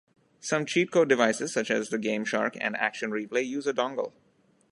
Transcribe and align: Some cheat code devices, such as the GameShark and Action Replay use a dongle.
Some 0.39 0.65
cheat 0.65 0.89
code 0.89 1.09
devices, 1.09 1.53
such 1.53 1.69
as 1.69 1.89
the 1.89 1.99
GameShark 1.99 2.57
and 2.59 2.75
Action 2.75 3.11
Replay 3.11 3.45
use 3.45 3.67
a 3.67 3.73
dongle. 3.73 4.13